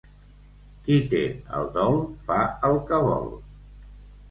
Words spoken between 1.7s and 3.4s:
dol fa el que vol.